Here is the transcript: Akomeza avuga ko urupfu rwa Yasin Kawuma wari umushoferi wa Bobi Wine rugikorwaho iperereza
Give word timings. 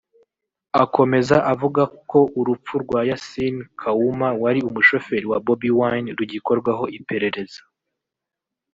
Akomeza 0.83 1.37
avuga 1.53 1.83
ko 2.11 2.19
urupfu 2.39 2.73
rwa 2.83 3.01
Yasin 3.09 3.55
Kawuma 3.81 4.27
wari 4.41 4.59
umushoferi 4.69 5.25
wa 5.31 5.39
Bobi 5.45 5.69
Wine 5.79 6.09
rugikorwaho 6.17 6.83
iperereza 6.97 7.61